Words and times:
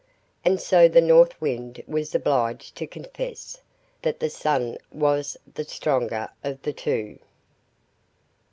And 0.43 0.59
so 0.59 0.87
the 0.87 0.99
North 0.99 1.39
Wind 1.39 1.83
was 1.85 2.15
obliged 2.15 2.75
to 2.77 2.87
confess 2.87 3.61
that 4.01 4.19
the 4.19 4.31
Sun 4.31 4.79
was 4.91 5.37
the 5.53 5.63
stronger 5.63 6.27
of 6.43 6.59
the 6.63 6.73
two. 6.73 7.19